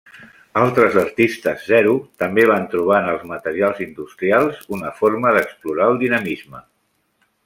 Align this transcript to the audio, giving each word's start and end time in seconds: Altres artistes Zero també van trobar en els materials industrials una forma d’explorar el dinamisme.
Altres 0.59 0.95
artistes 1.01 1.65
Zero 1.71 1.91
també 2.23 2.45
van 2.51 2.65
trobar 2.71 2.97
en 3.03 3.09
els 3.11 3.27
materials 3.33 3.83
industrials 3.87 4.63
una 4.79 4.93
forma 5.03 5.35
d’explorar 5.37 5.91
el 5.95 6.01
dinamisme. 6.05 6.65